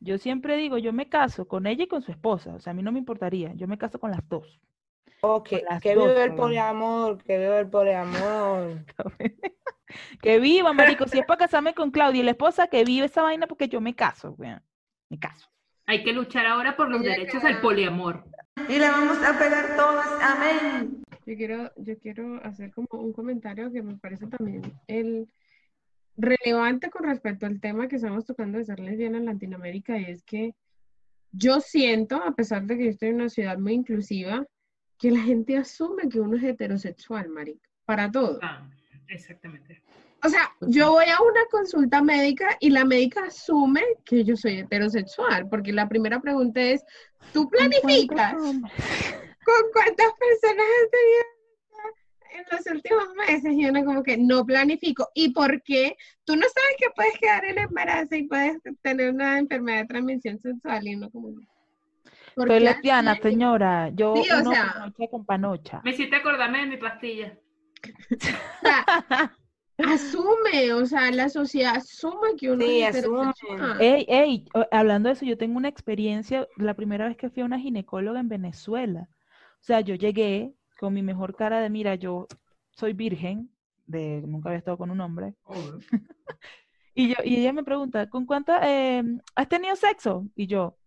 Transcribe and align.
Yo 0.00 0.18
siempre 0.18 0.56
digo, 0.56 0.78
yo 0.78 0.92
me 0.92 1.08
caso 1.08 1.46
con 1.46 1.66
ella 1.66 1.84
y 1.84 1.88
con 1.88 2.02
su 2.02 2.10
esposa. 2.10 2.54
O 2.54 2.60
sea, 2.60 2.72
a 2.72 2.74
mí 2.74 2.82
no 2.82 2.92
me 2.92 2.98
importaría. 2.98 3.52
Yo 3.54 3.66
me 3.66 3.78
caso 3.78 3.98
con 3.98 4.10
las 4.10 4.26
dos. 4.28 4.60
Ok, 5.22 5.52
las 5.68 5.82
que 5.82 5.94
dos, 5.94 6.08
vive 6.08 6.24
el 6.24 6.34
poliamor, 6.34 7.22
que 7.24 7.38
vive 7.38 7.58
el 7.60 7.68
poliamor. 7.68 8.84
que 10.22 10.38
viva, 10.38 10.72
marico. 10.72 11.06
Si 11.08 11.18
es 11.18 11.26
para 11.26 11.38
casarme 11.38 11.74
con 11.74 11.90
Claudia 11.90 12.20
y 12.20 12.24
la 12.24 12.32
esposa, 12.32 12.68
que 12.68 12.84
vive 12.84 13.06
esa 13.06 13.22
vaina 13.22 13.46
porque 13.46 13.68
yo 13.68 13.80
me 13.80 13.94
caso, 13.94 14.34
weón. 14.38 14.62
Me 15.08 15.18
caso. 15.18 15.48
Hay 15.86 16.02
que 16.02 16.12
luchar 16.12 16.46
ahora 16.46 16.76
por 16.76 16.90
los 16.90 17.02
derechos 17.02 17.44
al 17.44 17.60
poliamor. 17.60 18.24
Y 18.68 18.78
le 18.78 18.90
vamos 18.90 19.18
a 19.22 19.38
pegar 19.38 19.76
todas, 19.76 20.08
amén. 20.20 21.02
Yo 21.26 21.36
quiero, 21.36 21.72
yo 21.76 21.98
quiero 21.98 22.44
hacer 22.44 22.72
como 22.72 22.88
un 22.92 23.12
comentario 23.12 23.70
que 23.70 23.82
me 23.82 23.96
parece 23.96 24.26
también 24.26 24.62
el 24.86 25.28
relevante 26.16 26.90
con 26.90 27.04
respecto 27.04 27.46
al 27.46 27.60
tema 27.60 27.88
que 27.88 27.96
estamos 27.96 28.24
tocando 28.24 28.58
de 28.58 28.64
ser 28.64 28.80
lesbiana 28.80 29.18
en 29.18 29.26
Latinoamérica, 29.26 29.98
y 29.98 30.04
es 30.04 30.22
que 30.22 30.54
yo 31.32 31.60
siento, 31.60 32.16
a 32.22 32.34
pesar 32.34 32.64
de 32.64 32.76
que 32.76 32.84
yo 32.84 32.90
estoy 32.90 33.08
en 33.10 33.16
una 33.16 33.28
ciudad 33.28 33.58
muy 33.58 33.74
inclusiva, 33.74 34.46
que 34.98 35.10
la 35.10 35.20
gente 35.20 35.56
asume 35.56 36.08
que 36.08 36.20
uno 36.20 36.36
es 36.36 36.44
heterosexual, 36.44 37.28
marica, 37.28 37.68
para 37.84 38.10
todo. 38.10 38.38
Ah, 38.42 38.66
exactamente. 39.08 39.82
O 40.24 40.28
sea, 40.28 40.50
yo 40.62 40.92
voy 40.92 41.04
a 41.04 41.22
una 41.22 41.44
consulta 41.50 42.02
médica 42.02 42.56
y 42.58 42.70
la 42.70 42.84
médica 42.84 43.24
asume 43.24 43.82
que 44.04 44.24
yo 44.24 44.36
soy 44.36 44.60
heterosexual, 44.60 45.48
porque 45.48 45.72
la 45.72 45.88
primera 45.88 46.20
pregunta 46.20 46.60
es, 46.60 46.82
¿tú 47.32 47.48
planificas? 47.48 48.32
¿Con 48.34 49.70
cuántas 49.72 50.12
personas 50.18 50.66
has 50.66 50.90
tenido 50.90 51.35
en 52.38 52.44
los 52.50 52.66
últimos 52.66 53.04
meses? 53.26 53.52
Y 53.52 53.66
uno 53.66 53.84
como 53.84 54.02
que 54.02 54.16
no 54.18 54.44
planifico. 54.44 55.08
¿Y 55.14 55.30
por 55.32 55.62
qué? 55.62 55.96
Tú 56.24 56.34
no 56.36 56.42
sabes 56.42 56.76
que 56.78 56.86
puedes 56.94 57.18
quedar 57.18 57.44
en 57.44 57.58
embarazo 57.58 58.14
y 58.16 58.24
puedes 58.28 58.58
tener 58.82 59.12
una 59.12 59.38
enfermedad 59.38 59.80
de 59.82 59.86
transmisión 59.86 60.38
sexual 60.40 60.86
y 60.86 60.94
uno 60.96 61.10
como... 61.10 61.34
¿por 62.34 62.48
Soy 62.48 62.60
lesbiana, 62.60 63.12
así? 63.12 63.22
señora. 63.22 63.90
Yo 63.94 64.14
Sí, 64.22 64.30
o 64.30 64.40
uno 64.40 64.52
sea- 64.52 64.72
panocha 64.74 65.10
con 65.10 65.24
panocha. 65.24 65.80
Me 65.84 65.90
hiciste 65.92 66.16
acordarme 66.16 66.60
de 66.60 66.66
mi 66.66 66.76
pastilla. 66.76 67.38
O 67.82 68.66
sea, 68.66 68.84
asume, 69.78 70.72
o 70.72 70.86
sea, 70.86 71.10
la 71.10 71.28
sociedad 71.28 71.76
asume 71.76 72.36
que 72.38 72.50
uno 72.50 72.64
Sí, 72.64 72.82
es 72.82 72.96
asume. 72.96 73.32
Ey, 73.80 74.06
ey, 74.08 74.44
hablando 74.70 75.08
de 75.08 75.14
eso, 75.14 75.24
yo 75.24 75.36
tengo 75.38 75.56
una 75.56 75.68
experiencia, 75.68 76.46
la 76.56 76.74
primera 76.74 77.06
vez 77.08 77.16
que 77.16 77.30
fui 77.30 77.42
a 77.42 77.46
una 77.46 77.58
ginecóloga 77.58 78.20
en 78.20 78.28
Venezuela. 78.28 79.08
O 79.60 79.64
sea, 79.66 79.80
yo 79.80 79.94
llegué 79.94 80.52
con 80.78 80.94
mi 80.94 81.02
mejor 81.02 81.34
cara 81.34 81.60
de, 81.60 81.70
mira, 81.70 81.94
yo 81.94 82.26
soy 82.70 82.92
virgen, 82.92 83.50
de 83.86 84.22
nunca 84.26 84.48
había 84.48 84.58
estado 84.58 84.78
con 84.78 84.90
un 84.90 85.00
hombre. 85.00 85.34
Y, 86.98 87.08
yo, 87.08 87.16
y 87.24 87.36
ella 87.36 87.52
me 87.52 87.62
pregunta, 87.62 88.08
¿con 88.08 88.24
cuánta, 88.24 88.58
eh, 88.66 89.04
has 89.34 89.48
tenido 89.50 89.76
sexo? 89.76 90.26
Y 90.34 90.46
yo, 90.46 90.78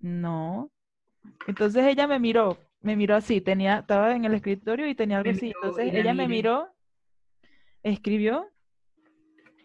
no. 0.00 0.70
Entonces 1.46 1.84
ella 1.84 2.06
me 2.06 2.18
miró, 2.18 2.56
me 2.80 2.96
miró 2.96 3.16
así, 3.16 3.42
tenía, 3.42 3.80
estaba 3.80 4.16
en 4.16 4.24
el 4.24 4.32
escritorio 4.32 4.88
y 4.88 4.94
tenía 4.94 5.18
algo 5.18 5.30
así. 5.30 5.52
Entonces 5.54 5.92
ella 5.92 6.14
me 6.14 6.26
miró, 6.26 6.74
escribió 7.82 8.50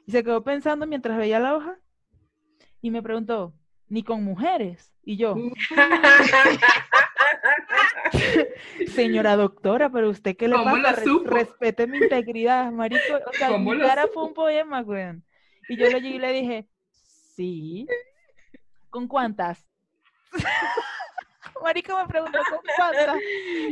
y 0.06 0.12
se 0.12 0.26
quedó 0.26 0.44
pensando 0.44 0.86
mientras 0.86 1.18
veía 1.18 1.40
la 1.40 1.56
hoja 1.56 1.80
y 2.82 2.92
me 2.92 3.02
preguntó, 3.02 3.54
¿ni 3.88 4.04
con 4.04 4.26
mujeres? 4.26 4.94
Y 5.04 5.16
yo, 5.16 5.36
señora 8.92 9.36
doctora, 9.36 9.90
pero 9.90 10.10
usted 10.10 10.36
qué 10.38 10.48
le 10.48 10.56
¿Cómo 10.56 10.80
pasa? 10.82 11.04
supo? 11.04 11.30
respete 11.32 11.88
mi 11.88 11.98
integridad, 12.00 12.72
marico. 12.72 13.16
O 13.28 13.34
sea, 13.34 13.50
¿Cómo 13.50 13.72
mi 13.72 13.80
cara 13.80 14.08
fue 14.14 14.24
un 14.26 14.34
poema, 14.34 14.82
weón. 14.82 15.24
Y 15.68 15.78
yo 15.78 15.90
le 15.90 16.02
llegué 16.02 16.16
y 16.16 16.20
le 16.20 16.34
dije, 16.34 16.68
sí. 17.36 17.88
¿Con 18.90 19.08
cuántas? 19.08 19.66
Marico 21.64 21.98
me 21.98 22.08
preguntó 22.08 22.40
con 22.50 22.60
cuántas. 22.76 23.18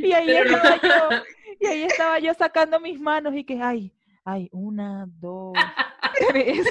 Y 0.03 0.13
ahí 0.13 0.27
Pero 0.27 0.55
estaba 0.55 0.81
yo, 0.81 1.09
y 1.59 1.65
ahí 1.65 1.83
estaba 1.83 2.19
yo 2.19 2.33
sacando 2.33 2.79
mis 2.79 2.99
manos 2.99 3.33
y 3.35 3.43
que, 3.43 3.61
ay, 3.61 3.93
ay, 4.23 4.49
una, 4.51 5.05
dos, 5.19 5.53
tres. 6.29 6.67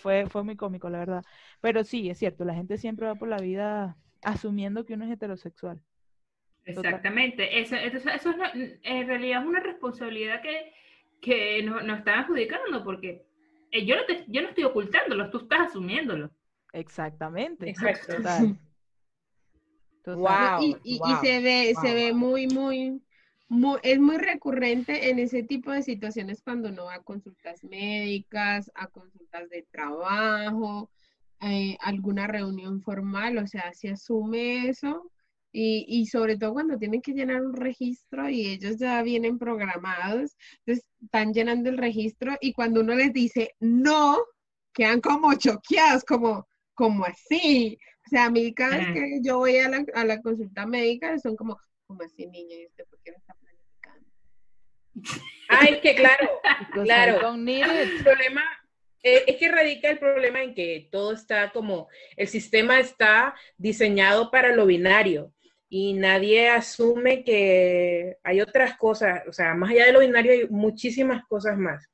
Fue, 0.00 0.26
fue 0.28 0.42
muy 0.44 0.56
cómico, 0.56 0.88
la 0.88 0.98
verdad. 0.98 1.24
Pero 1.60 1.84
sí, 1.84 2.10
es 2.10 2.18
cierto, 2.18 2.44
la 2.44 2.54
gente 2.54 2.78
siempre 2.78 3.06
va 3.06 3.14
por 3.16 3.28
la 3.28 3.38
vida 3.38 3.96
asumiendo 4.22 4.84
que 4.84 4.94
uno 4.94 5.04
es 5.04 5.10
heterosexual. 5.12 5.82
Exactamente. 6.66 7.60
Eso, 7.60 7.76
eso, 7.76 8.08
eso 8.10 8.30
es, 8.30 8.78
en 8.82 9.06
realidad 9.06 9.42
es 9.42 9.46
una 9.48 9.60
responsabilidad 9.60 10.40
que, 10.42 10.72
que 11.20 11.62
nos, 11.62 11.84
nos 11.84 11.98
están 11.98 12.20
adjudicando 12.20 12.82
porque 12.84 13.24
eh, 13.70 13.84
yo, 13.84 13.96
no 13.96 14.04
te- 14.06 14.24
yo 14.28 14.42
no 14.42 14.48
estoy 14.48 14.64
ocultándolo, 14.64 15.30
tú 15.30 15.38
estás 15.38 15.68
asumiéndolo. 15.68 16.30
Exactamente. 16.72 17.70
Exacto. 17.70 18.16
Total. 18.16 18.58
Total. 20.02 20.58
Wow. 20.60 20.78
y, 20.84 21.00
y- 21.04 21.16
se 21.22 21.40
ve, 21.40 21.74
se 21.80 21.94
ve 21.94 22.10
wow. 22.10 22.18
muy, 22.18 22.46
muy, 22.46 23.02
muy, 23.48 23.78
es 23.82 23.98
muy 23.98 24.18
recurrente 24.18 25.08
en 25.10 25.18
ese 25.18 25.42
tipo 25.42 25.70
de 25.70 25.82
situaciones 25.82 26.42
cuando 26.42 26.68
uno 26.68 26.86
va 26.86 26.96
a 26.96 27.02
consultas 27.02 27.62
médicas, 27.64 28.70
a 28.74 28.86
consultas 28.88 29.48
de 29.50 29.62
trabajo, 29.70 30.90
eh, 31.40 31.76
alguna 31.80 32.26
reunión 32.26 32.82
formal, 32.82 33.38
o 33.38 33.46
sea, 33.46 33.72
se 33.72 33.90
asume 33.90 34.68
eso. 34.68 35.10
Y, 35.56 35.86
y 35.88 36.06
sobre 36.06 36.36
todo 36.36 36.52
cuando 36.52 36.76
tienen 36.76 37.00
que 37.00 37.12
llenar 37.12 37.40
un 37.40 37.54
registro 37.54 38.28
y 38.28 38.48
ellos 38.48 38.76
ya 38.76 39.00
vienen 39.04 39.38
programados, 39.38 40.36
entonces 40.58 40.84
están 41.00 41.32
llenando 41.32 41.70
el 41.70 41.78
registro 41.78 42.36
y 42.40 42.52
cuando 42.52 42.80
uno 42.80 42.92
les 42.96 43.12
dice 43.12 43.54
no, 43.60 44.18
quedan 44.72 45.00
como 45.00 45.32
choqueados, 45.34 46.02
como, 46.04 46.48
como 46.74 47.04
así. 47.04 47.78
O 48.04 48.10
sea, 48.10 48.24
a 48.24 48.30
mí 48.30 48.52
cada 48.52 48.78
vez 48.78 48.88
que 48.92 49.20
yo 49.22 49.38
voy 49.38 49.56
a 49.58 49.68
la, 49.68 49.84
a 49.94 50.04
la 50.04 50.20
consulta 50.20 50.66
médica 50.66 51.16
son 51.20 51.36
como, 51.36 51.56
como 51.86 52.02
así, 52.02 52.26
niña? 52.26 52.56
¿Y 52.56 52.66
usted 52.66 52.84
por 52.90 52.98
qué 53.04 53.12
no 53.12 53.18
está 53.18 53.34
planificando? 53.34 54.08
Ay, 55.50 55.80
que 55.80 55.94
claro, 55.94 56.30
claro. 56.82 57.34
el 57.34 58.02
problema 58.02 58.42
eh, 59.04 59.22
es 59.26 59.36
que 59.36 59.52
radica 59.52 59.88
el 59.88 59.98
problema 59.98 60.42
en 60.42 60.54
que 60.54 60.88
todo 60.90 61.12
está 61.12 61.52
como, 61.52 61.88
el 62.16 62.26
sistema 62.26 62.80
está 62.80 63.34
diseñado 63.56 64.32
para 64.32 64.54
lo 64.56 64.66
binario 64.66 65.32
y 65.68 65.94
nadie 65.94 66.48
asume 66.48 67.24
que 67.24 68.18
hay 68.22 68.40
otras 68.40 68.76
cosas, 68.76 69.22
o 69.28 69.32
sea, 69.32 69.54
más 69.54 69.70
allá 69.70 69.86
de 69.86 69.92
lo 69.92 70.00
binario 70.00 70.32
hay 70.32 70.48
muchísimas 70.48 71.24
cosas 71.26 71.56
más. 71.58 71.88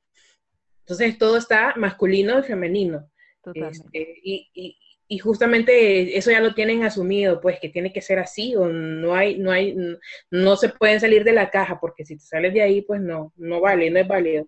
Entonces 0.80 1.16
todo 1.18 1.36
está 1.36 1.74
masculino 1.76 2.38
y 2.40 2.42
femenino. 2.42 3.08
Totalmente. 3.42 3.78
Este, 3.88 4.20
y, 4.22 4.50
y- 4.54 4.76
y 5.12 5.18
justamente 5.18 6.16
eso 6.16 6.30
ya 6.30 6.40
lo 6.40 6.54
tienen 6.54 6.84
asumido, 6.84 7.40
pues 7.40 7.58
que 7.58 7.68
tiene 7.68 7.92
que 7.92 8.00
ser 8.00 8.20
así, 8.20 8.54
o 8.54 8.68
no 8.68 9.12
hay, 9.16 9.38
no 9.40 9.50
hay, 9.50 9.74
no, 9.74 9.98
no 10.30 10.54
se 10.54 10.68
pueden 10.68 11.00
salir 11.00 11.24
de 11.24 11.32
la 11.32 11.50
caja, 11.50 11.80
porque 11.80 12.04
si 12.04 12.14
te 12.14 12.22
sales 12.22 12.54
de 12.54 12.62
ahí, 12.62 12.82
pues 12.82 13.00
no, 13.00 13.32
no 13.36 13.60
vale, 13.60 13.90
no 13.90 13.98
es 13.98 14.06
válido. 14.06 14.46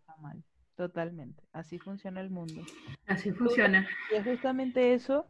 Totalmente. 0.76 1.42
Así 1.52 1.78
funciona 1.80 2.20
el 2.20 2.30
mundo. 2.30 2.62
Así 3.06 3.32
funciona. 3.32 3.88
Y 4.12 4.14
es 4.16 4.24
justamente 4.24 4.94
eso 4.94 5.26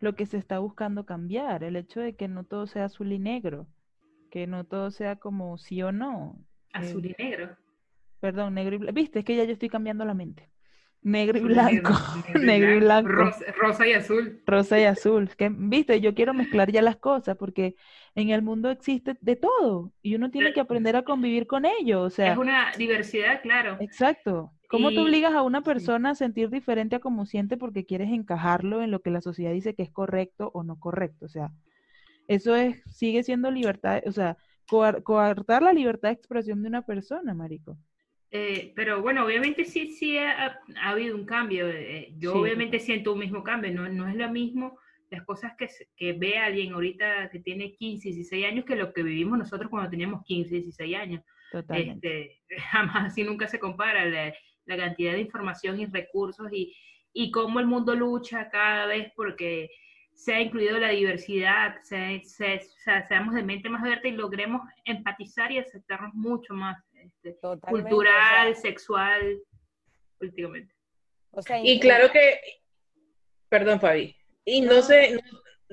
lo 0.00 0.14
que 0.14 0.26
se 0.26 0.36
está 0.38 0.58
buscando 0.58 1.06
cambiar, 1.06 1.64
el 1.64 1.76
hecho 1.76 2.00
de 2.00 2.14
que 2.16 2.28
no 2.28 2.44
todo 2.44 2.66
sea 2.66 2.84
azul 2.86 3.12
y 3.12 3.18
negro, 3.18 3.66
que 4.30 4.46
no 4.46 4.64
todo 4.64 4.90
sea 4.90 5.16
como 5.16 5.58
sí 5.58 5.82
o 5.82 5.92
no. 5.92 6.38
Azul 6.72 7.06
y 7.06 7.14
negro. 7.18 7.56
Perdón, 8.20 8.54
negro 8.54 8.74
y 8.76 8.78
blanco. 8.78 8.94
Viste, 8.94 9.20
es 9.20 9.24
que 9.24 9.36
ya 9.36 9.44
yo 9.44 9.52
estoy 9.52 9.68
cambiando 9.68 10.04
la 10.04 10.14
mente. 10.14 10.50
Negro 11.02 11.38
y 11.38 11.42
blanco. 11.42 11.92
Negro 12.34 12.74
y 12.74 12.80
blanco. 12.80 13.08
Rosa, 13.08 13.44
rosa 13.56 13.86
y 13.86 13.92
azul. 13.92 14.42
Rosa 14.46 14.80
y 14.80 14.84
azul. 14.84 15.30
Que, 15.36 15.50
viste, 15.50 16.00
yo 16.00 16.14
quiero 16.14 16.34
mezclar 16.34 16.72
ya 16.72 16.82
las 16.82 16.96
cosas 16.96 17.36
porque 17.36 17.76
en 18.14 18.30
el 18.30 18.42
mundo 18.42 18.70
existe 18.70 19.16
de 19.20 19.36
todo 19.36 19.92
y 20.02 20.14
uno 20.16 20.30
tiene 20.30 20.52
que 20.52 20.60
aprender 20.60 20.96
a 20.96 21.02
convivir 21.04 21.46
con 21.46 21.64
ello. 21.64 22.02
O 22.02 22.10
sea, 22.10 22.32
Es 22.32 22.38
una 22.38 22.72
diversidad, 22.76 23.40
claro. 23.42 23.76
exacto. 23.80 24.52
¿Cómo 24.68 24.90
tú 24.90 25.00
Y- 25.00 25.04
obligas 25.04 25.32
a 25.34 25.42
una 25.42 25.62
persona 25.62 26.10
a 26.10 26.14
sentir 26.14 26.50
diferente 26.50 26.96
a 26.96 27.00
como 27.00 27.26
siente 27.26 27.56
porque 27.56 27.84
quieres 27.86 28.10
encajarlo 28.10 28.82
en 28.82 28.90
lo 28.90 29.00
que 29.00 29.10
la 29.10 29.20
sociedad 29.20 29.52
dice 29.52 29.74
que 29.74 29.82
es 29.84 29.90
correcto 29.90 30.50
o 30.54 30.62
no 30.64 30.78
correcto? 30.80 31.26
O 31.26 31.28
sea, 31.28 31.52
eso 32.28 32.56
es, 32.56 32.82
sigue 32.90 33.22
siendo 33.22 33.50
libertad, 33.50 34.02
o 34.06 34.12
sea, 34.12 34.36
coar- 34.68 35.02
coartar 35.02 35.62
la 35.62 35.72
libertad 35.72 36.08
de 36.08 36.14
expresión 36.14 36.62
de 36.62 36.68
una 36.68 36.82
persona, 36.82 37.34
marico. 37.34 37.76
Eh, 38.30 38.72
pero 38.74 39.00
bueno, 39.02 39.24
obviamente 39.24 39.64
sí, 39.64 39.92
sí 39.92 40.18
ha, 40.18 40.58
ha 40.82 40.90
habido 40.90 41.14
un 41.16 41.24
cambio. 41.24 41.68
eh, 41.68 42.12
yo 42.18 42.32
Sí, 42.32 42.38
obviamente 42.38 42.80
siento 42.80 43.12
un 43.12 43.20
mismo 43.20 43.42
cambio. 43.42 43.72
No, 43.72 43.88
no 43.88 44.08
es 44.08 44.16
lo 44.16 44.28
mismo 44.30 44.78
las 45.10 45.24
cosas 45.24 45.52
que, 45.56 45.68
que 45.96 46.12
ve 46.14 46.36
alguien 46.38 46.72
ahorita 46.72 47.30
que 47.30 47.38
tiene 47.38 47.72
15, 47.76 48.08
16 48.08 48.44
años 48.44 48.64
que 48.64 48.74
lo 48.74 48.92
que 48.92 49.04
vivimos 49.04 49.38
nosotros 49.38 49.70
cuando 49.70 49.88
teníamos 49.90 50.24
15, 50.24 50.56
16 50.56 50.96
años. 50.96 51.22
Totalmente. 51.52 52.22
Este, 52.22 52.42
jamás 52.72 53.12
así 53.12 53.22
nunca 53.22 53.46
se 53.46 53.60
compara 53.60 54.04
la, 54.04 54.34
la 54.66 54.76
cantidad 54.76 55.12
de 55.12 55.20
información 55.20 55.80
y 55.80 55.86
recursos 55.86 56.48
y, 56.52 56.74
y 57.12 57.30
cómo 57.30 57.60
el 57.60 57.66
mundo 57.66 57.94
lucha 57.94 58.48
cada 58.50 58.86
vez 58.86 59.10
porque 59.16 59.70
se 60.14 60.34
ha 60.34 60.40
incluido 60.40 60.78
la 60.78 60.88
diversidad, 60.90 61.76
se, 61.82 62.22
se- 62.24 62.56
o 62.56 62.82
sea, 62.84 63.06
seamos 63.06 63.34
de 63.34 63.42
mente 63.42 63.68
más 63.68 63.82
abierta 63.82 64.08
y 64.08 64.12
logremos 64.12 64.62
empatizar 64.84 65.52
y 65.52 65.58
aceptarnos 65.58 66.14
mucho 66.14 66.54
más 66.54 66.78
este, 66.94 67.36
cultural, 67.60 68.48
o 68.50 68.52
sea, 68.54 68.62
sexual, 68.62 69.38
políticamente. 70.18 70.74
o 71.32 71.42
sea, 71.42 71.60
Y 71.62 71.78
claro 71.80 72.10
que, 72.10 72.40
perdón 73.50 73.78
Fabi, 73.80 74.16
Y 74.44 74.62
no 74.62 74.80
se, 74.80 75.12
no, 75.12 75.20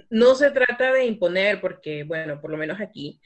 no 0.10 0.36
se 0.36 0.52
trata 0.52 0.92
de 0.92 1.06
imponer, 1.06 1.62
porque, 1.62 2.04
bueno, 2.04 2.42
por 2.42 2.52
lo 2.52 2.58
menos 2.58 2.82
aquí, 2.82 3.22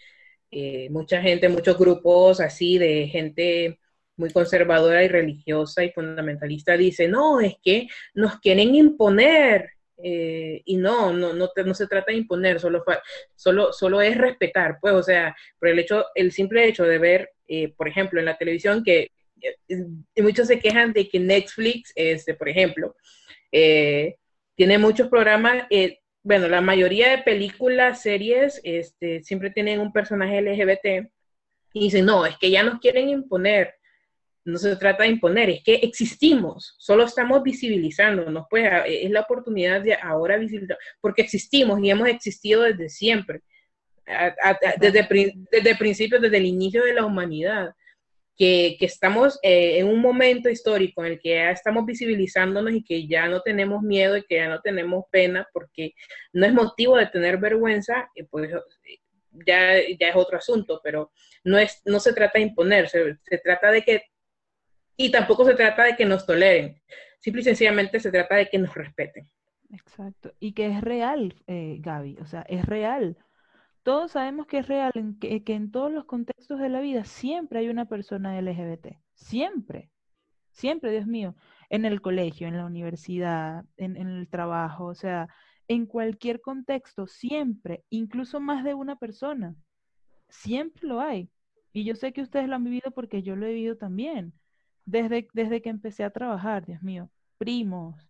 eh, 0.51 0.87
mucha 0.91 1.19
gente, 1.21 1.49
muchos 1.49 1.77
grupos 1.79 2.39
así 2.39 2.77
de 2.77 3.07
gente 3.07 3.79
muy 4.17 4.31
conservadora 4.31 5.03
y 5.03 5.07
religiosa 5.07 5.83
y 5.83 5.91
fundamentalista 5.91 6.75
dice, 6.75 7.07
no, 7.07 7.39
es 7.39 7.55
que 7.63 7.87
nos 8.13 8.39
quieren 8.39 8.75
imponer. 8.75 9.69
eh, 10.03 10.61
y 10.65 10.77
no, 10.77 11.11
no, 11.11 11.33
no, 11.33 11.49
no 11.65 11.73
se 11.73 11.87
trata 11.87 12.11
de 12.11 12.19
imponer, 12.19 12.59
solo, 12.59 12.83
solo, 13.35 13.73
solo 13.73 13.99
es 14.01 14.15
respetar, 14.15 14.77
pues, 14.79 14.93
o 14.93 15.01
sea, 15.01 15.35
por 15.59 15.69
el 15.69 15.79
hecho, 15.79 16.05
el 16.13 16.31
simple 16.31 16.67
hecho 16.67 16.83
de 16.83 16.99
ver, 16.99 17.31
eh, 17.47 17.73
por 17.75 17.87
ejemplo, 17.87 18.19
en 18.19 18.25
la 18.25 18.37
televisión 18.37 18.83
que 18.83 19.09
eh, 19.41 20.21
muchos 20.21 20.47
se 20.47 20.59
quejan 20.59 20.93
de 20.93 21.09
que 21.09 21.19
Netflix, 21.19 21.93
este, 21.95 22.35
por 22.35 22.47
ejemplo, 22.49 22.95
eh, 23.51 24.17
tiene 24.55 24.77
muchos 24.77 25.07
programas, 25.07 25.65
bueno, 26.23 26.47
la 26.47 26.61
mayoría 26.61 27.09
de 27.09 27.23
películas, 27.23 28.01
series, 28.01 28.59
este, 28.63 29.23
siempre 29.23 29.49
tienen 29.49 29.79
un 29.79 29.93
personaje 29.93 30.41
LGBT 30.41 31.09
y 31.73 31.79
dicen, 31.85 32.05
no, 32.05 32.25
es 32.25 32.37
que 32.37 32.51
ya 32.51 32.63
nos 32.63 32.79
quieren 32.79 33.09
imponer. 33.09 33.75
No 34.47 34.57
se 34.57 34.75
trata 34.77 35.03
de 35.03 35.09
imponer, 35.09 35.49
es 35.49 35.63
que 35.63 35.75
existimos, 35.75 36.73
solo 36.77 37.03
estamos 37.03 37.44
visibilizándonos, 37.44 38.45
pues 38.49 38.65
a- 38.65 38.85
es 38.88 39.11
la 39.11 39.21
oportunidad 39.21 39.81
de 39.81 39.94
ahora 39.95 40.38
visibilizar, 40.38 40.77
porque 41.01 41.21
existimos 41.21 41.79
y 41.83 41.89
hemos 41.89 42.07
existido 42.07 42.61
desde 42.63 42.88
siempre, 42.89 43.41
a- 44.07 44.33
a- 44.41 44.57
desde, 44.79 45.05
desde 45.51 45.69
el 45.71 45.77
principio, 45.77 46.19
desde 46.19 46.38
el 46.38 46.45
inicio 46.45 46.83
de 46.85 46.94
la 46.94 47.05
humanidad 47.05 47.73
que, 48.38 48.77
que 48.79 48.85
estamos 48.85 49.38
eh, 49.41 49.79
en 49.79 49.88
un 49.88 49.99
momento 49.99 50.47
histórico 50.49 51.03
en 51.03 51.13
el 51.13 51.19
que 51.19 51.29
ya 51.29 51.51
estamos 51.51 51.85
visibilizándonos 51.85 52.71
y 52.71 52.83
que 52.83 53.07
ya 53.07 53.27
no 53.27 53.41
tenemos 53.41 53.81
miedo 53.81 54.15
y 54.15 54.23
que 54.23 54.35
ya 54.35 54.47
no 54.47 54.61
tenemos 54.61 55.05
pena, 55.11 55.45
porque 55.51 55.94
no 56.33 56.45
es 56.45 56.53
motivo 56.53 56.95
de 56.97 57.07
tener 57.07 57.38
vergüenza, 57.38 58.09
eh, 58.15 58.25
pues 58.29 58.49
eh, 58.51 58.99
ya, 59.45 59.73
ya 59.99 60.09
es 60.09 60.15
otro 60.15 60.38
asunto, 60.38 60.79
pero 60.83 61.11
no, 61.44 61.57
es, 61.57 61.81
no 61.85 61.99
se 61.99 62.13
trata 62.13 62.38
de 62.39 62.45
imponer, 62.45 62.88
se, 62.88 63.17
se 63.23 63.38
trata 63.39 63.71
de 63.71 63.81
que, 63.81 64.03
y 64.97 65.11
tampoco 65.11 65.45
se 65.45 65.53
trata 65.53 65.83
de 65.83 65.95
que 65.95 66.05
nos 66.05 66.25
toleren, 66.25 66.81
simple 67.19 67.41
y 67.41 67.45
sencillamente 67.45 67.99
se 67.99 68.11
trata 68.11 68.35
de 68.35 68.49
que 68.49 68.57
nos 68.57 68.73
respeten. 68.73 69.29
Exacto. 69.69 70.33
Y 70.39 70.53
que 70.53 70.67
es 70.67 70.81
real, 70.81 71.35
eh, 71.45 71.77
Gaby, 71.79 72.17
o 72.19 72.25
sea, 72.25 72.41
es 72.41 72.65
real. 72.65 73.17
Todos 73.83 74.11
sabemos 74.11 74.47
que 74.47 74.57
es 74.59 74.67
real, 74.67 74.91
que 75.21 75.44
en 75.47 75.71
todos 75.71 75.91
los 75.91 76.05
contextos 76.05 76.59
de 76.59 76.69
la 76.69 76.81
vida 76.81 77.05
siempre 77.05 77.59
hay 77.59 77.69
una 77.69 77.85
persona 77.85 78.39
LGBT. 78.41 78.97
Siempre. 79.13 79.91
Siempre, 80.51 80.91
Dios 80.91 81.05
mío. 81.05 81.35
En 81.69 81.85
el 81.85 82.01
colegio, 82.01 82.47
en 82.47 82.57
la 82.57 82.65
universidad, 82.65 83.63
en, 83.77 83.95
en 83.95 84.07
el 84.07 84.27
trabajo, 84.27 84.85
o 84.85 84.95
sea, 84.95 85.29
en 85.67 85.85
cualquier 85.85 86.41
contexto, 86.41 87.07
siempre, 87.07 87.83
incluso 87.89 88.39
más 88.39 88.63
de 88.63 88.73
una 88.73 88.95
persona. 88.95 89.55
Siempre 90.29 90.88
lo 90.88 90.99
hay. 90.99 91.29
Y 91.71 91.83
yo 91.83 91.95
sé 91.95 92.11
que 92.13 92.21
ustedes 92.21 92.47
lo 92.47 92.55
han 92.55 92.63
vivido 92.63 92.91
porque 92.91 93.21
yo 93.21 93.35
lo 93.35 93.45
he 93.45 93.53
vivido 93.53 93.77
también. 93.77 94.33
Desde, 94.87 95.29
desde 95.33 95.61
que 95.63 95.69
empecé 95.69 96.05
a 96.05 96.11
trabajar, 96.11 96.65
Dios 96.67 96.83
mío. 96.83 97.11
Primos, 97.39 98.09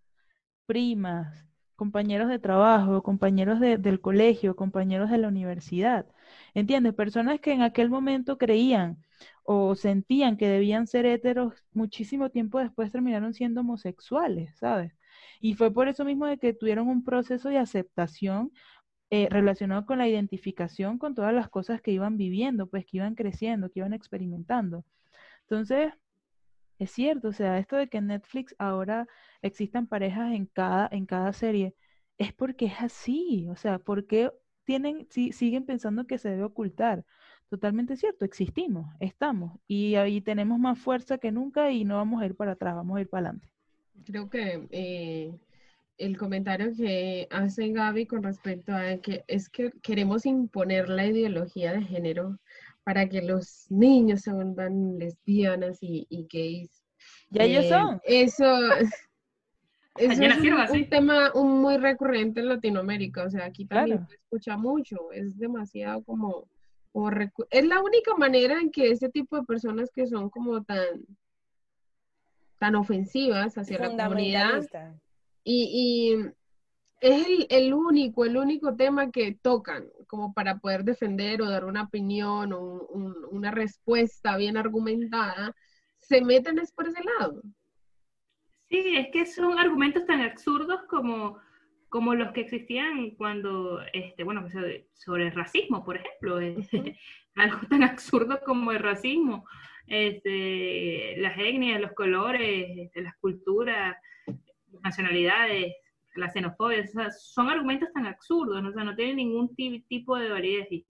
primas, 0.65 1.45
compañeros 1.75 2.29
de 2.29 2.39
trabajo, 2.39 3.03
compañeros 3.03 3.59
de- 3.59 3.77
del 3.77 4.01
colegio, 4.01 4.55
compañeros 4.55 5.09
de 5.11 5.17
la 5.19 5.27
universidad. 5.29 6.07
¿Entiendes? 6.53 6.93
Personas 6.95 7.39
que 7.41 7.53
en 7.53 7.61
aquel 7.63 7.89
momento 7.89 8.37
creían 8.37 8.97
o 9.43 9.75
sentían 9.75 10.37
que 10.37 10.47
debían 10.49 10.87
ser 10.87 11.05
héteros, 11.05 11.53
muchísimo 11.73 12.29
tiempo 12.31 12.59
después 12.59 12.91
terminaron 12.91 13.33
siendo 13.33 13.61
homosexuales, 13.61 14.57
¿sabes? 14.57 14.93
Y 15.41 15.55
fue 15.55 15.73
por 15.73 15.87
eso 15.89 16.05
mismo 16.05 16.25
de 16.27 16.37
que 16.39 16.53
tuvieron 16.53 16.87
un 16.89 17.03
proceso 17.03 17.49
de 17.49 17.57
aceptación 17.59 18.51
eh, 19.11 19.27
relacionado 19.29 19.85
con 19.85 19.97
la 19.99 20.07
identificación 20.07 20.97
con 20.99 21.15
todas 21.15 21.33
las 21.33 21.49
cosas 21.49 21.81
que 21.81 21.91
iban 21.91 22.17
viviendo, 22.17 22.67
pues 22.69 22.85
que 22.85 22.97
iban 22.97 23.15
creciendo, 23.15 23.69
que 23.71 23.79
iban 23.81 23.93
experimentando. 23.93 24.85
Entonces, 25.43 25.93
es 26.79 26.91
cierto, 26.91 27.29
o 27.29 27.33
sea, 27.33 27.57
esto 27.59 27.75
de 27.77 27.89
que 27.89 27.97
en 27.99 28.07
Netflix 28.07 28.55
ahora 28.59 29.07
existan 29.41 29.87
parejas 29.87 30.33
en 30.33 30.45
cada, 30.47 30.87
en 30.91 31.05
cada 31.05 31.33
serie, 31.33 31.75
es 32.17 32.33
porque 32.33 32.65
es 32.67 32.81
así, 32.81 33.47
o 33.49 33.55
sea, 33.55 33.79
porque 33.79 34.31
tienen, 34.63 35.07
si- 35.09 35.31
siguen 35.33 35.65
pensando 35.65 36.05
que 36.07 36.17
se 36.17 36.29
debe 36.29 36.43
ocultar. 36.43 37.05
Totalmente 37.49 37.95
cierto, 37.97 38.25
existimos, 38.25 38.93
estamos, 38.99 39.59
y 39.67 39.95
ahí 39.95 40.21
tenemos 40.21 40.59
más 40.59 40.77
fuerza 40.79 41.17
que 41.17 41.31
nunca 41.31 41.71
y 41.71 41.85
no 41.85 41.95
vamos 41.97 42.21
a 42.21 42.25
ir 42.25 42.35
para 42.35 42.53
atrás, 42.53 42.75
vamos 42.75 42.97
a 42.97 43.01
ir 43.01 43.09
para 43.09 43.29
adelante. 43.29 43.49
Creo 44.05 44.29
que 44.29 44.67
eh, 44.71 45.37
el 45.97 46.17
comentario 46.17 46.71
que 46.75 47.27
hace 47.31 47.69
Gaby 47.71 48.05
con 48.07 48.23
respecto 48.23 48.73
a 48.73 48.97
que 49.01 49.23
es 49.27 49.49
que 49.49 49.71
queremos 49.83 50.25
imponer 50.25 50.89
la 50.89 51.07
ideología 51.07 51.73
de 51.73 51.83
género 51.83 52.39
para 52.87 53.09
que 53.09 53.21
los 53.21 53.69
niños 53.69 54.21
se 54.21 54.31
vuelvan 54.31 54.97
lesbianas 54.97 55.77
y, 55.81 56.07
y 56.09 56.25
gays. 56.31 56.85
Ya 57.29 57.43
ellos 57.43 57.65
Eh, 57.65 57.69
son. 57.69 58.01
Eso, 58.05 58.45
es 59.97 60.17
un, 60.17 60.23
así. 60.53 60.83
un 60.83 60.89
tema 60.89 61.33
un- 61.35 61.59
muy 61.61 61.75
recurrente 61.75 62.39
en 62.39 62.47
Latinoamérica. 62.47 63.25
O 63.25 63.29
sea, 63.29 63.43
aquí 63.43 63.65
también 63.65 63.97
Claro. 63.97 64.09
se 64.09 64.15
escucha 64.15 64.55
mucho. 64.55 65.11
Es 65.11 65.37
demasiado 65.37 66.01
como, 66.05 66.47
como 66.93 67.11
recu- 67.11 67.45
es 67.49 67.65
la 67.65 67.81
única 67.81 68.15
manera 68.15 68.57
en 68.61 68.71
que 68.71 68.89
ese 68.89 69.09
tipo 69.09 69.35
de 69.35 69.43
personas 69.43 69.91
que 69.93 70.07
son 70.07 70.29
como 70.29 70.63
tan 70.63 71.05
tan 72.59 72.75
ofensivas 72.75 73.57
hacia 73.57 73.79
la 73.79 73.89
comunidad 74.05 74.65
y, 75.43 76.13
y 76.23 76.31
es 77.01 77.27
el, 77.27 77.47
el 77.49 77.73
único, 77.73 78.23
el 78.23 78.37
único 78.37 78.75
tema 78.77 79.11
que 79.11 79.37
tocan 79.41 79.87
como 80.07 80.33
para 80.33 80.57
poder 80.59 80.83
defender 80.83 81.41
o 81.41 81.49
dar 81.49 81.65
una 81.65 81.83
opinión 81.83 82.53
o 82.53 82.59
un- 82.59 82.87
un- 83.05 83.25
una 83.31 83.51
respuesta 83.51 84.37
bien 84.37 84.57
argumentada, 84.57 85.53
se 85.99 86.21
meten 86.21 86.59
es 86.59 86.71
por 86.71 86.87
ese 86.87 87.01
lado. 87.19 87.41
Sí, 88.69 88.95
es 88.97 89.07
que 89.13 89.25
son 89.25 89.57
argumentos 89.59 90.05
tan 90.05 90.21
absurdos 90.21 90.81
como, 90.89 91.39
como 91.89 92.15
los 92.15 92.31
que 92.33 92.41
existían 92.41 93.11
cuando, 93.11 93.81
este, 93.93 94.23
bueno, 94.23 94.47
sobre, 94.49 95.25
el 95.25 95.31
racismo, 95.31 95.85
por 95.85 95.97
ejemplo. 95.97 96.37
Algo 97.35 97.59
tan 97.69 97.83
absurdo 97.83 98.39
como 98.45 98.71
el 98.71 98.79
racismo, 98.79 99.45
este, 99.85 101.15
las 101.17 101.37
etnias, 101.37 101.79
los 101.79 101.93
colores, 101.93 102.67
este, 102.77 103.01
las 103.03 103.15
culturas, 103.17 103.95
las 104.25 104.81
nacionalidades, 104.81 105.75
la 106.17 106.29
xenofobia, 106.29 106.81
o 106.83 106.87
sea, 106.87 107.11
son 107.11 107.49
argumentos 107.49 107.89
tan 107.93 108.05
absurdos, 108.05 108.61
¿no? 108.61 108.69
O 108.69 108.73
sea, 108.73 108.83
no 108.83 108.95
tienen 108.95 109.17
ningún 109.17 109.55
ti- 109.55 109.83
tipo 109.87 110.17
de 110.17 110.29
validez 110.29 110.67
y, 110.71 110.85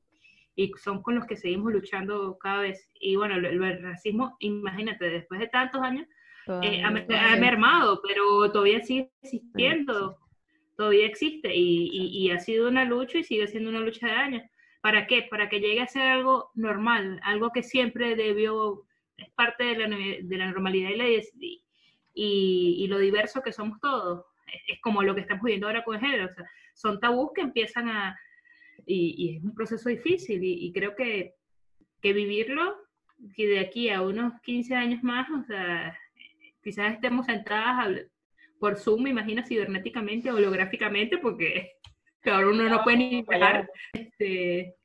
y 0.56 0.72
son 0.84 1.02
con 1.04 1.16
los 1.16 1.26
que 1.26 1.36
seguimos 1.38 1.72
luchando 1.74 2.38
cada 2.40 2.62
vez. 2.62 2.90
Y 3.00 3.16
bueno, 3.16 3.36
del 3.40 3.82
racismo, 3.84 4.36
imagínate, 4.40 5.10
después 5.10 5.40
de 5.40 5.48
tantos 5.50 5.82
años, 5.82 6.06
eh, 6.64 6.82
ha 6.84 7.36
mermado, 7.42 8.02
pero 8.08 8.52
todavía 8.52 8.82
sigue 8.84 9.12
existiendo, 9.22 10.18
todavía 10.76 11.06
existe 11.06 11.54
y, 11.56 11.90
y- 11.92 12.18
y 12.28 12.32
ha 12.32 12.40
sido 12.40 12.68
una 12.70 12.86
lucha 12.86 13.20
y 13.20 13.24
sigue 13.24 13.48
siendo 13.48 13.70
una 13.70 13.80
lucha 13.82 14.08
de 14.08 14.14
años. 14.14 14.44
¿Para 14.82 15.08
qué? 15.08 15.24
Para 15.30 15.50
que 15.50 15.60
llegue 15.60 15.82
a 15.82 15.88
ser 15.88 16.04
algo 16.04 16.52
normal, 16.56 17.20
algo 17.24 17.52
que 17.52 17.64
siempre 17.64 18.16
debió, 18.16 18.84
es 19.18 19.30
parte 19.36 19.64
de 19.66 19.76
la, 19.88 19.98
de 19.98 20.38
la 20.38 20.52
normalidad 20.52 20.90
y, 20.92 20.96
la, 20.96 21.08
y, 21.10 21.64
y 22.14 22.88
lo 22.88 22.98
diverso 23.00 23.42
que 23.42 23.52
somos 23.52 23.80
todos. 23.82 24.26
Es, 24.68 24.80
como 24.82 25.04
lo 25.04 25.14
que 25.16 25.22
estamos 25.22 25.44
viviendo 25.44 25.68
ahora 25.68 25.84
con 25.84 25.96
el 25.96 26.02
género, 26.02 26.26
o 26.26 26.34
sea, 26.34 26.46
son 26.74 27.00
tabús 27.00 27.32
que 27.34 27.42
empiezan 27.42 27.90
a, 27.90 28.20
y, 28.86 29.16
y 29.18 29.38
es 29.38 29.44
un 29.44 29.54
proceso 29.54 29.90
difícil 29.90 30.44
y, 30.44 30.66
y 30.68 30.74
creo 30.74 30.96
que, 30.96 31.34
que 32.02 32.14
vivirlo, 32.14 32.78
que 33.36 33.48
de 33.48 33.60
aquí 33.60 33.90
a 33.90 34.02
unos 34.02 34.40
15 34.42 34.76
años 34.76 35.04
más, 35.04 35.30
o 35.30 35.44
sea, 35.44 35.98
quizás 36.64 36.94
estemos 36.94 37.26
sentadas 37.26 37.86
habl- 37.88 38.10
por 38.60 38.78
Zoom, 38.78 39.04
me 39.04 39.10
imagino, 39.12 39.44
cibernéticamente, 39.46 40.32
holográficamente, 40.32 41.18
porque 41.18 41.74
ahora 42.26 42.50
uno 42.50 42.70
no 42.70 42.84
puede 42.84 42.98
ni 42.98 43.22
viajar. 43.24 43.70
Este, 43.94 44.76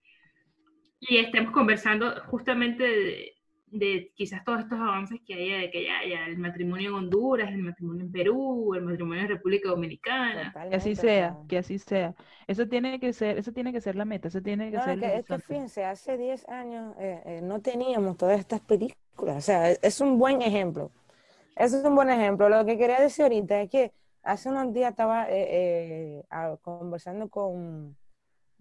y 1.00 1.16
estemos 1.16 1.52
conversando 1.52 2.23
justamente 2.26 2.83
de, 2.85 3.33
de 3.73 4.12
quizás 4.14 4.45
todos 4.45 4.61
estos 4.61 4.79
avances 4.79 5.21
que 5.26 5.35
hay, 5.35 5.62
de 5.62 5.71
que 5.71 5.85
ya, 5.85 6.07
ya 6.09 6.26
el 6.26 6.38
matrimonio 6.38 6.91
en 6.91 6.95
Honduras, 6.97 7.50
el 7.50 7.62
matrimonio 7.62 8.05
en 8.05 8.12
Perú, 8.12 8.75
el 8.75 8.83
matrimonio 8.83 9.23
en 9.23 9.29
República 9.29 9.71
Dominicana. 9.71 10.52
Que 10.71 10.76
así 10.76 10.95
sea, 10.95 11.37
que 11.49 11.59
así 11.59 11.79
sea. 11.79 12.14
Eso 12.47 12.69
tiene 12.69 13.00
que 13.00 13.12
ser, 13.12 13.38
eso 13.38 13.52
tiene 13.52 13.73
que 13.73 13.81
ser 13.81 13.97
la 13.97 14.05
meta, 14.05 14.29
eso 14.29 14.43
tiene 14.43 14.71
que 14.71 14.76
No, 14.76 14.85
ser 14.85 15.00
que, 15.00 15.17
es 15.17 15.26
que 15.26 15.38
fíjense, 15.38 15.85
hace 15.85 16.19
10 16.19 16.49
años 16.49 16.95
eh, 16.99 17.23
eh, 17.25 17.41
no 17.43 17.61
teníamos 17.61 18.17
todas 18.17 18.38
estas 18.38 18.61
películas. 18.61 19.37
O 19.37 19.41
sea, 19.41 19.71
es, 19.71 19.79
es 19.83 20.00
un 20.00 20.19
buen 20.19 20.43
ejemplo. 20.43 20.91
Eso 21.57 21.79
es 21.79 21.85
un 21.85 21.95
buen 21.95 22.11
ejemplo. 22.11 22.49
Lo 22.49 22.64
que 22.64 22.79
quería 22.79 23.00
decir 23.00 23.25
ahorita 23.25 23.61
es 23.62 23.71
que 23.71 23.93
hace 24.23 24.49
unos 24.49 24.73
días 24.73 24.91
estaba 24.91 25.29
eh, 25.31 26.23
eh, 26.31 26.57
conversando 26.62 27.29
con 27.29 27.97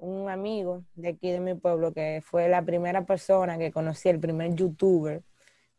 un 0.01 0.29
amigo 0.29 0.84
de 0.96 1.10
aquí 1.10 1.31
de 1.31 1.39
mi 1.39 1.53
pueblo 1.55 1.93
que 1.93 2.22
fue 2.24 2.50
la 2.50 2.63
primera 2.63 3.05
persona 3.05 3.58
que 3.58 3.72
conocí, 3.72 4.10
el 4.10 4.20
primer 4.20 4.55
youtuber, 4.55 5.24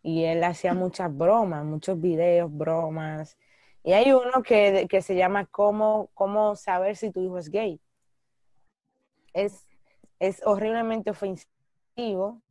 y 0.03 0.25
él 0.25 0.45
hacía 0.45 0.75
muchas 0.75 1.15
bromas, 1.17 1.65
muchos 1.65 2.01
videos, 2.01 2.51
bromas, 2.57 3.37
Y 3.85 3.93
hay 3.95 4.13
uno 4.13 4.43
que, 4.45 4.87
que 4.89 5.03
se 5.03 5.17
llama 5.17 5.47
¿Cómo, 5.47 6.11
¿Cómo 6.15 6.57
saber 6.57 6.97
si 6.97 7.11
tu 7.11 7.21
hijo 7.21 7.39
es 7.39 7.51
gay? 7.51 7.81
Es, 9.35 9.67
es 10.21 10.43
horriblemente 10.47 11.11
ofensivo 11.11 12.43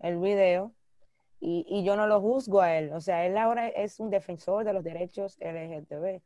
el 0.00 0.18
video 0.18 0.72
y, 1.40 1.64
y 1.68 1.84
yo 1.84 1.96
no 1.96 2.06
lo 2.06 2.20
juzgo 2.20 2.60
a 2.60 2.76
él. 2.76 2.92
O 2.92 3.00
sea, 3.00 3.26
él 3.26 3.38
ahora 3.38 3.68
es 3.68 4.00
un 4.00 4.10
defensor 4.10 4.64
de 4.64 4.72
los 4.74 4.84
derechos 4.84 5.38
LGTB. 5.40 6.20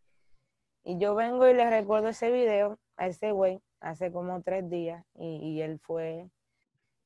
Y 0.85 0.99
yo 0.99 1.15
vengo 1.15 1.49
y 1.49 1.55
le 1.55 1.69
recuerdo 1.71 2.09
ese 2.09 2.31
video 2.33 2.79
a 2.97 3.07
ese 3.07 3.33
güey 3.33 3.63
hace 3.81 4.13
como 4.13 4.43
tres 4.43 4.69
días 4.69 5.05
y, 5.15 5.61
él 5.61 5.79
fue 5.79 6.29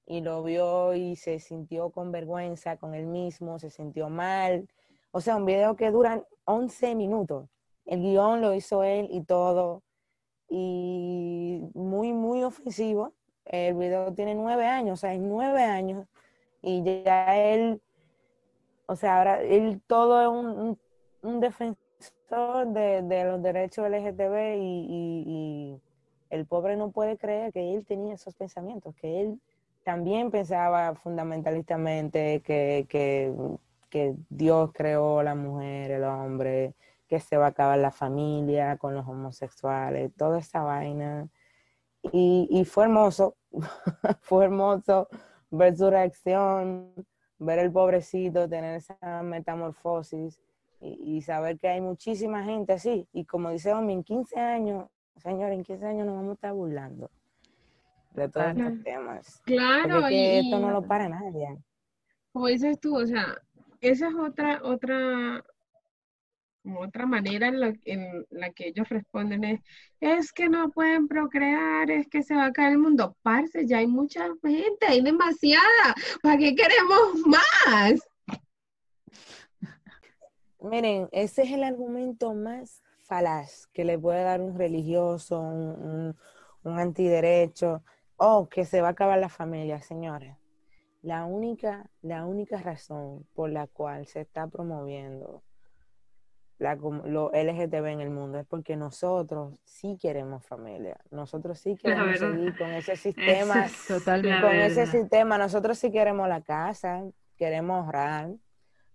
y 0.07 0.21
lo 0.21 0.43
vio 0.43 0.95
y 0.95 1.17
se 1.17 1.39
sintió 1.39 1.91
con 1.91 2.13
vergüenza 2.13 2.77
con 2.77 2.95
él 2.95 3.07
mismo, 3.07 3.59
se 3.59 3.71
sintió 3.71 4.11
mal. 4.11 4.69
O 5.13 5.21
sea, 5.21 5.37
un 5.37 5.47
video 5.47 5.77
que 5.77 5.91
dura 5.91 6.23
11 6.45 6.95
minutos. 6.95 7.49
El 7.87 8.01
guion 8.03 8.41
lo 8.41 8.55
hizo 8.55 8.83
él 8.83 9.09
y 9.11 9.23
todo. 9.23 9.83
Y 10.49 11.63
muy, 11.75 12.13
muy 12.13 12.43
ofensivo. 12.43 13.15
El 13.45 13.75
video 13.75 14.13
tiene 14.13 14.35
nueve 14.35 14.67
años, 14.67 14.99
o 14.99 15.01
sea, 15.01 15.15
es 15.15 15.21
nueve 15.21 15.63
años. 15.63 16.07
Y 16.63 16.83
ya 17.05 17.39
él, 17.39 17.81
o 18.87 18.97
sea, 18.97 19.19
ahora 19.19 19.43
él 19.43 19.81
todo 19.87 20.21
es 20.23 20.29
un, 21.23 21.41
defensor 21.41 22.67
de, 22.69 23.25
los 23.25 23.43
derechos 23.43 23.89
LGTB 23.89 24.57
y 24.57 25.81
el 26.35 26.47
pobre 26.47 26.77
no 26.77 26.91
puede 26.91 27.17
creer 27.17 27.53
que 27.53 27.75
él 27.75 27.85
tenía 27.87 28.15
esos 28.15 28.35
pensamientos, 28.35 28.95
que 28.97 29.21
él 29.21 29.41
también 29.85 30.31
pensaba 30.31 30.95
fundamentalistamente 30.95 32.43
que, 32.43 32.87
que, 32.89 33.33
que, 33.91 34.15
Dios 34.29 34.71
creó 34.73 35.23
la 35.23 35.35
mujer, 35.35 35.91
el 35.93 36.05
hombre, 36.05 36.75
que 37.07 37.21
se 37.21 37.37
va 37.37 37.47
a 37.47 37.49
acabar 37.51 37.79
la 37.79 37.91
familia 37.91 38.77
con 38.79 38.95
los 38.95 39.07
homosexuales, 39.07 40.13
toda 40.17 40.39
esa 40.41 40.63
vaina. 40.63 41.29
Y, 42.13 42.49
y 42.51 42.65
fue 42.65 42.85
hermoso, 42.85 43.37
fue 44.23 44.47
hermoso 44.47 45.09
ver 45.51 45.77
su 45.77 45.91
reacción, 45.91 46.93
ver 47.39 47.59
el 47.61 47.73
pobrecito 47.73 48.49
tener 48.49 48.77
esa 48.77 49.23
metamorfosis 49.23 50.41
y, 50.81 51.23
saber 51.23 51.59
que 51.59 51.69
hay 51.69 51.81
muchísima 51.81 52.45
gente 52.45 52.75
así. 52.75 53.09
Y 53.13 53.25
como 53.25 53.51
dice 53.51 53.73
Omi, 53.73 53.95
en 53.95 54.05
15 54.05 54.39
años, 54.39 54.89
señor, 55.23 55.53
en 55.53 55.65
15 55.65 55.87
años 55.87 56.07
nos 56.07 56.17
vamos 56.17 56.31
a 56.31 56.35
estar 56.35 56.53
burlando 56.53 57.11
de 58.13 58.29
todos 58.29 58.53
Claro. 58.55 58.69
estos 58.69 58.85
temas. 58.85 59.43
Claro, 59.45 59.95
Porque 60.01 60.09
que 60.11 60.41
y 60.41 60.47
esto 60.47 60.59
no 60.61 60.71
lo 60.71 60.83
para 60.83 61.09
nadie. 61.09 61.57
como 62.33 62.47
dices 62.49 62.79
tú, 62.81 62.97
o 62.97 63.07
sea, 63.07 63.41
esa 63.81 64.09
es 64.09 64.15
otra, 64.15 64.61
otra, 64.63 65.45
como 66.63 66.81
otra 66.81 67.07
manera 67.07 67.49
en 67.49 67.61
la, 67.61 67.75
en 67.85 68.25
la 68.31 68.51
que 68.51 68.69
ellos 68.69 68.89
responden 68.89 69.45
es, 69.45 69.61
es 70.01 70.33
que 70.33 70.49
no 70.49 70.71
pueden 70.71 71.09
procrear, 71.09 71.91
es 71.91 72.09
que 72.09 72.23
se 72.23 72.35
va 72.35 72.47
a 72.47 72.53
caer 72.53 72.73
el 72.73 72.79
mundo. 72.79 73.17
Parce, 73.23 73.67
ya 73.67 73.79
hay 73.79 73.87
mucha 73.87 74.27
gente, 74.43 74.87
hay 74.87 75.01
demasiada. 75.03 75.95
¿Para 76.23 76.39
qué 76.39 76.55
queremos 76.55 77.15
más? 77.27 78.01
Miren, 80.61 81.09
ese 81.13 81.43
es 81.43 81.51
el 81.53 81.63
argumento 81.63 82.33
más 82.35 82.83
falaz 83.15 83.69
que 83.73 83.85
le 83.85 83.99
puede 83.99 84.23
dar 84.25 84.41
un 84.41 84.59
religioso, 84.59 85.41
un, 85.41 85.71
un, 85.83 86.17
un 86.65 86.79
antiderecho. 86.79 87.83
Oh, 88.17 88.49
que 88.49 88.65
se 88.65 88.81
va 88.81 88.89
a 88.89 88.91
acabar 88.93 89.19
la 89.19 89.29
familia, 89.29 89.81
señores. 89.81 90.37
La 91.03 91.25
única, 91.25 91.91
la 92.01 92.27
única 92.27 92.57
razón 92.59 93.27
por 93.35 93.51
la 93.51 93.67
cual 93.67 94.07
se 94.07 94.21
está 94.21 94.47
promoviendo 94.47 95.43
la, 96.59 96.77
lo 96.77 97.31
LGTB 97.33 97.87
en 97.87 98.01
el 98.01 98.11
mundo 98.11 98.39
es 98.39 98.47
porque 98.47 98.77
nosotros 98.77 99.61
sí 99.65 99.99
queremos 100.01 100.47
familia. 100.47 100.97
Nosotros 101.11 101.59
sí 101.59 101.77
queremos 101.77 102.19
seguir 102.19 102.57
con 102.57 102.71
ese 102.71 102.97
sistema. 102.97 103.67
Es 103.67 103.87
Totalmente. 103.87 104.41
con 104.41 104.55
ese 104.55 104.87
sistema, 104.87 105.37
nosotros 105.37 105.79
sí 105.79 105.91
queremos 105.91 106.29
la 106.29 106.41
casa, 106.41 107.05
queremos 107.37 107.85
ahorrar, 107.85 108.31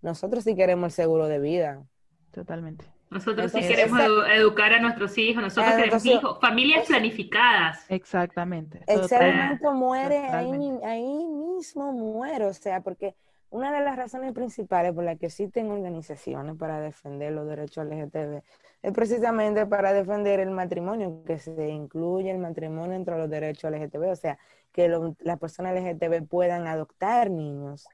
nosotros 0.02 0.44
sí 0.44 0.56
queremos 0.56 0.86
el 0.86 0.92
seguro 0.92 1.28
de 1.28 1.38
vida. 1.38 1.84
Totalmente. 2.32 2.99
Nosotros 3.10 3.50
sí 3.50 3.60
queremos 3.60 3.98
edu- 3.98 4.36
educar 4.36 4.72
a 4.72 4.80
nuestros 4.80 5.18
hijos, 5.18 5.42
nosotros 5.42 5.74
queremos 5.74 6.06
hijos, 6.06 6.38
familias 6.40 6.86
planificadas. 6.86 7.84
Exactamente. 7.90 8.82
El 8.86 9.08
ser 9.08 9.34
humano 9.34 9.72
muere 9.74 10.18
ahí, 10.18 10.46
Totalmente. 10.46 10.86
ahí 10.86 11.26
mismo 11.26 11.92
muere, 11.92 12.44
o 12.46 12.54
sea, 12.54 12.80
porque 12.82 13.16
una 13.50 13.72
de 13.72 13.80
las 13.84 13.96
razones 13.96 14.32
principales 14.32 14.92
por 14.94 15.02
las 15.02 15.18
que 15.18 15.26
existen 15.26 15.72
organizaciones 15.72 16.54
para 16.56 16.80
defender 16.80 17.32
los 17.32 17.48
derechos 17.48 17.84
LGTB 17.84 18.42
es 18.82 18.92
precisamente 18.92 19.66
para 19.66 19.92
defender 19.92 20.38
el 20.38 20.50
matrimonio, 20.52 21.24
que 21.26 21.38
se 21.40 21.68
incluye 21.68 22.30
el 22.30 22.38
matrimonio 22.38 22.92
entre 22.94 23.18
los 23.18 23.28
derechos 23.28 23.72
LGTB, 23.72 24.08
o 24.08 24.16
sea, 24.16 24.38
que 24.70 24.88
las 25.18 25.38
personas 25.40 25.74
LGTB 25.74 26.28
puedan 26.28 26.68
adoptar 26.68 27.28
niños. 27.28 27.88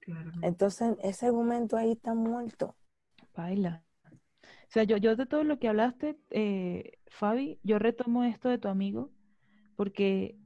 Claro. 0.00 0.30
Entonces, 0.42 0.94
ese 1.02 1.24
argumento 1.26 1.78
ahí 1.78 1.92
está 1.92 2.12
muerto. 2.12 2.74
Baila. 3.34 3.82
O 4.72 4.74
sea, 4.74 4.84
yo, 4.84 4.96
yo 4.96 5.16
de 5.16 5.26
todo 5.26 5.44
lo 5.44 5.58
que 5.58 5.68
hablaste, 5.68 6.16
eh, 6.30 6.92
Fabi, 7.10 7.60
yo 7.62 7.78
retomo 7.78 8.24
esto 8.24 8.48
de 8.48 8.56
tu 8.56 8.68
amigo, 8.68 9.10
porque 9.76 10.38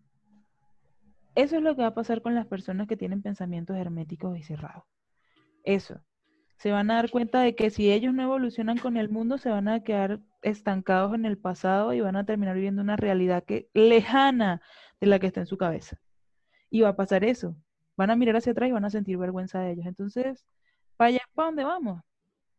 eso 1.36 1.54
es 1.54 1.62
lo 1.62 1.76
que 1.76 1.82
va 1.82 1.88
a 1.88 1.94
pasar 1.94 2.22
con 2.22 2.34
las 2.34 2.48
personas 2.48 2.88
que 2.88 2.96
tienen 2.96 3.22
pensamientos 3.22 3.76
herméticos 3.76 4.36
y 4.36 4.42
cerrados. 4.42 4.82
Eso. 5.62 6.00
Se 6.58 6.72
van 6.72 6.90
a 6.90 6.96
dar 6.96 7.10
cuenta 7.12 7.40
de 7.40 7.54
que 7.54 7.70
si 7.70 7.92
ellos 7.92 8.14
no 8.14 8.24
evolucionan 8.24 8.78
con 8.78 8.96
el 8.96 9.10
mundo, 9.10 9.38
se 9.38 9.48
van 9.48 9.68
a 9.68 9.84
quedar 9.84 10.18
estancados 10.42 11.14
en 11.14 11.24
el 11.24 11.38
pasado 11.38 11.92
y 11.92 12.00
van 12.00 12.16
a 12.16 12.26
terminar 12.26 12.56
viviendo 12.56 12.82
una 12.82 12.96
realidad 12.96 13.44
que 13.44 13.70
lejana 13.74 14.60
de 15.00 15.06
la 15.06 15.20
que 15.20 15.28
está 15.28 15.38
en 15.38 15.46
su 15.46 15.56
cabeza. 15.56 16.00
Y 16.68 16.80
va 16.80 16.88
a 16.88 16.96
pasar 16.96 17.22
eso. 17.22 17.54
Van 17.96 18.10
a 18.10 18.16
mirar 18.16 18.34
hacia 18.34 18.50
atrás 18.50 18.70
y 18.70 18.72
van 18.72 18.86
a 18.86 18.90
sentir 18.90 19.18
vergüenza 19.18 19.60
de 19.60 19.70
ellos. 19.70 19.86
Entonces, 19.86 20.44
para 20.96 21.10
allá, 21.10 21.20
¿para 21.32 21.46
dónde 21.46 21.62
vamos? 21.62 22.02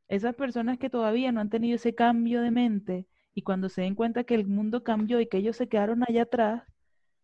Esas 0.07 0.35
personas 0.35 0.77
que 0.77 0.89
todavía 0.89 1.31
no 1.31 1.41
han 1.41 1.49
tenido 1.49 1.75
ese 1.75 1.93
cambio 1.93 2.41
de 2.41 2.51
mente 2.51 3.07
y 3.33 3.41
cuando 3.43 3.69
se 3.69 3.81
den 3.81 3.95
cuenta 3.95 4.23
que 4.23 4.35
el 4.35 4.47
mundo 4.47 4.83
cambió 4.83 5.19
y 5.21 5.27
que 5.27 5.37
ellos 5.37 5.57
se 5.57 5.67
quedaron 5.67 6.03
allá 6.07 6.23
atrás, 6.23 6.63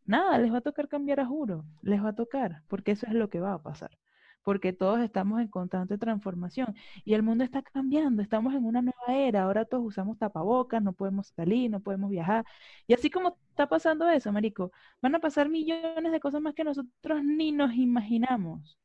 nada, 0.05 0.37
les 0.37 0.51
va 0.53 0.57
a 0.57 0.61
tocar 0.61 0.87
cambiar 0.87 1.19
a 1.19 1.25
juro, 1.25 1.65
les 1.81 2.03
va 2.03 2.09
a 2.09 2.15
tocar, 2.15 2.63
porque 2.67 2.91
eso 2.91 3.07
es 3.07 3.13
lo 3.13 3.29
que 3.29 3.39
va 3.39 3.53
a 3.53 3.63
pasar, 3.63 3.97
porque 4.43 4.73
todos 4.73 4.99
estamos 4.99 5.41
en 5.41 5.47
constante 5.47 5.97
transformación 5.97 6.75
y 7.05 7.13
el 7.13 7.23
mundo 7.23 7.43
está 7.43 7.61
cambiando, 7.61 8.21
estamos 8.21 8.53
en 8.53 8.65
una 8.65 8.81
nueva 8.81 9.15
era, 9.17 9.43
ahora 9.43 9.65
todos 9.65 9.85
usamos 9.85 10.17
tapabocas, 10.17 10.83
no 10.83 10.93
podemos 10.93 11.27
salir, 11.27 11.71
no 11.71 11.79
podemos 11.79 12.09
viajar, 12.11 12.45
y 12.85 12.93
así 12.93 13.09
como 13.09 13.37
está 13.49 13.67
pasando 13.67 14.07
eso, 14.09 14.31
Marico, 14.31 14.71
van 15.01 15.15
a 15.15 15.19
pasar 15.19 15.49
millones 15.49 16.11
de 16.11 16.19
cosas 16.19 16.41
más 16.41 16.53
que 16.53 16.63
nosotros 16.63 17.23
ni 17.23 17.51
nos 17.51 17.73
imaginamos. 17.73 18.77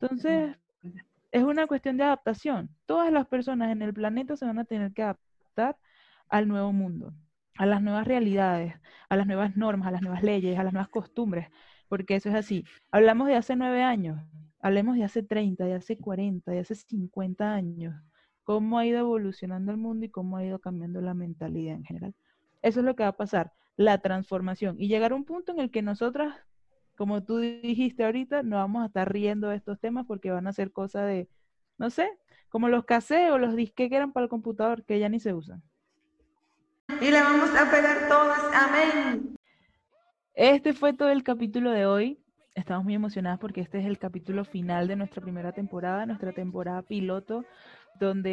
Entonces, 0.00 0.56
es 1.32 1.42
una 1.42 1.66
cuestión 1.66 1.96
de 1.96 2.04
adaptación. 2.04 2.70
Todas 2.86 3.10
las 3.10 3.26
personas 3.26 3.72
en 3.72 3.82
el 3.82 3.94
planeta 3.94 4.36
se 4.36 4.44
van 4.44 4.58
a 4.58 4.64
tener 4.64 4.92
que 4.92 5.02
adaptar 5.02 5.78
al 6.28 6.46
nuevo 6.46 6.72
mundo, 6.72 7.14
a 7.56 7.66
las 7.66 7.82
nuevas 7.82 8.06
realidades, 8.06 8.74
a 9.08 9.16
las 9.16 9.26
nuevas 9.26 9.56
normas, 9.56 9.88
a 9.88 9.92
las 9.92 10.02
nuevas 10.02 10.22
leyes, 10.22 10.58
a 10.58 10.62
las 10.64 10.72
nuevas 10.72 10.90
costumbres, 10.90 11.48
porque 11.88 12.16
eso 12.16 12.28
es 12.28 12.34
así. 12.34 12.64
Hablamos 12.90 13.28
de 13.28 13.36
hace 13.36 13.56
nueve 13.56 13.82
años, 13.82 14.22
hablemos 14.60 14.96
de 14.96 15.04
hace 15.04 15.22
30, 15.22 15.64
de 15.64 15.74
hace 15.74 15.98
40, 15.98 16.50
de 16.52 16.60
hace 16.60 16.74
50 16.74 17.54
años, 17.54 17.94
cómo 18.44 18.78
ha 18.78 18.86
ido 18.86 18.98
evolucionando 19.00 19.72
el 19.72 19.78
mundo 19.78 20.04
y 20.06 20.10
cómo 20.10 20.36
ha 20.36 20.44
ido 20.44 20.58
cambiando 20.58 21.00
la 21.00 21.14
mentalidad 21.14 21.76
en 21.76 21.84
general. 21.84 22.14
Eso 22.60 22.80
es 22.80 22.86
lo 22.86 22.94
que 22.94 23.04
va 23.04 23.10
a 23.10 23.16
pasar, 23.16 23.52
la 23.76 23.98
transformación 23.98 24.76
y 24.78 24.88
llegar 24.88 25.12
a 25.12 25.16
un 25.16 25.24
punto 25.24 25.52
en 25.52 25.60
el 25.60 25.70
que 25.70 25.82
nosotras 25.82 26.36
como 27.02 27.24
tú 27.24 27.38
dijiste 27.38 28.04
ahorita, 28.04 28.44
no 28.44 28.58
vamos 28.58 28.84
a 28.84 28.86
estar 28.86 29.12
riendo 29.12 29.48
de 29.48 29.56
estos 29.56 29.80
temas 29.80 30.06
porque 30.06 30.30
van 30.30 30.46
a 30.46 30.52
ser 30.52 30.70
cosas 30.70 31.08
de, 31.08 31.28
no 31.76 31.90
sé, 31.90 32.08
como 32.48 32.68
los 32.68 32.84
cassettes 32.84 33.32
o 33.32 33.38
los 33.38 33.56
disques 33.56 33.88
que 33.88 33.96
eran 33.96 34.12
para 34.12 34.22
el 34.22 34.30
computador, 34.30 34.84
que 34.84 35.00
ya 35.00 35.08
ni 35.08 35.18
se 35.18 35.34
usan. 35.34 35.64
Y 37.00 37.10
le 37.10 37.20
vamos 37.20 37.50
a 37.56 37.68
pegar 37.68 38.08
todas. 38.08 38.38
Amén. 38.54 39.34
Este 40.34 40.74
fue 40.74 40.92
todo 40.92 41.08
el 41.08 41.24
capítulo 41.24 41.72
de 41.72 41.86
hoy. 41.86 42.20
Estamos 42.54 42.84
muy 42.84 42.94
emocionadas 42.94 43.40
porque 43.40 43.62
este 43.62 43.80
es 43.80 43.86
el 43.86 43.98
capítulo 43.98 44.44
final 44.44 44.86
de 44.86 44.94
nuestra 44.94 45.20
primera 45.20 45.50
temporada, 45.50 46.06
nuestra 46.06 46.30
temporada 46.30 46.82
piloto, 46.82 47.44
donde 47.98 48.30